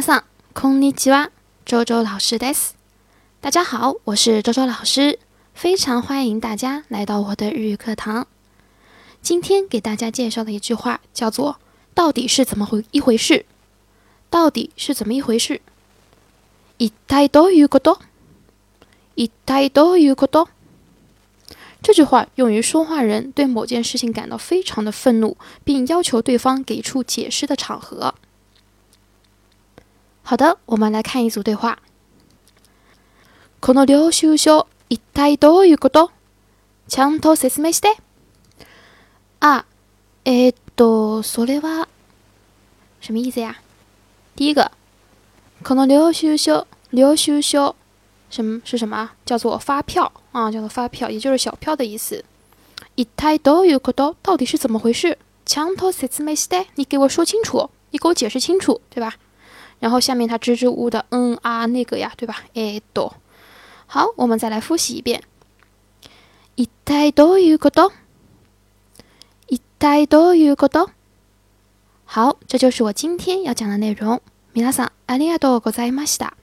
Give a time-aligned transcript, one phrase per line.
[0.00, 0.24] さん、
[0.54, 1.30] こんにちは、
[1.66, 2.74] 周周老师です。
[3.42, 5.18] 大家好，我是周周老师，
[5.52, 8.26] 非常欢迎大家来到我的日语课堂。
[9.20, 11.60] 今天给大家介绍的一句话叫做
[11.94, 13.44] “到底是怎么回一回事”，
[14.30, 15.60] 到底是怎么一回事。
[16.78, 17.98] どういうこと？
[19.16, 20.48] 一体どういうこと？
[21.82, 28.14] 这句话用于说话人对某件事情感到非常的愤怒，并要求对方给出解释的场合。
[30.26, 31.78] 好的，我们来看一组对话。
[33.60, 36.10] この領収書一体どういうこと？
[36.88, 37.94] ちゃんと説明して。
[39.40, 39.66] 啊，
[40.24, 41.86] えっとそれは
[43.02, 43.58] 什么意思呀？
[44.34, 44.72] 第一个，
[45.62, 47.76] この領収書，领収书
[48.30, 52.24] 什么是什么叫做发票啊，叫做发票，也就是小票的意思。
[52.94, 54.14] 一体どういうこと？
[54.22, 55.18] 到底是怎么回事？
[55.44, 56.68] ちゃんと説明して。
[56.76, 59.18] 你给我说清楚，你给我解释清楚，对吧？
[59.84, 62.42] 然后下面它支支吾吾的，嗯啊那个呀，对吧？
[62.54, 63.14] 哎多，
[63.86, 65.22] 好，我们再来复习一遍。
[66.54, 67.92] 一う多う个と？
[69.48, 70.88] 一う多う个と？
[72.06, 74.22] 好，这就是我今天要讲的内容。
[74.54, 76.34] ミさん、ありがとうございました。